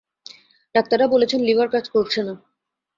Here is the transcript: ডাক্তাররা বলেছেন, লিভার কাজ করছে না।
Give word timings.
ডাক্তাররা 0.75 1.07
বলেছেন, 1.07 1.39
লিভার 1.41 1.69
কাজ 1.69 1.85
করছে 1.89 2.19
না। 2.27 2.33